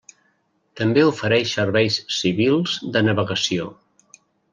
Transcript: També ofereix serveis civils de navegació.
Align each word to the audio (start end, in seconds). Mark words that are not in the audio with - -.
També 0.79 1.03
ofereix 1.09 1.51
serveis 1.59 1.97
civils 2.21 2.73
de 2.97 3.05
navegació. 3.11 3.69